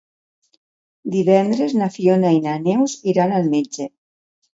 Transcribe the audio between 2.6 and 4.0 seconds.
Neus iran al metge.